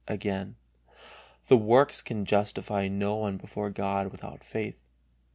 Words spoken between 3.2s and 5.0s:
before God without faith.